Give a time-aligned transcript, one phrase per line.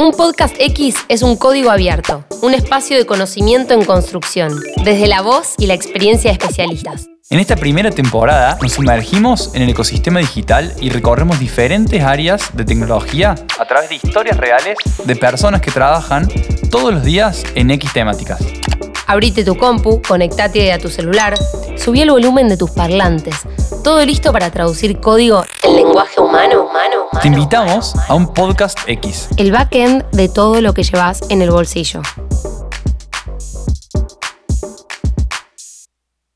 [0.00, 5.20] Un podcast X es un código abierto, un espacio de conocimiento en construcción, desde la
[5.20, 7.06] voz y la experiencia de especialistas.
[7.28, 12.64] En esta primera temporada nos sumergimos en el ecosistema digital y recorremos diferentes áreas de
[12.64, 16.26] tecnología a través de historias reales de personas que trabajan
[16.70, 18.40] todos los días en X temáticas.
[19.06, 21.34] Abrite tu compu, conectate a tu celular,
[21.76, 23.34] subí el volumen de tus parlantes.
[23.84, 26.79] Todo listo para traducir código en lenguaje humano, humano,
[27.20, 29.28] Te invitamos a un podcast X.
[29.36, 32.00] El backend de todo lo que llevas en el bolsillo.